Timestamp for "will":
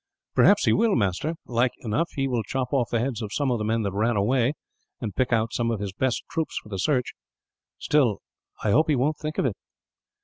0.73-0.95, 2.27-2.41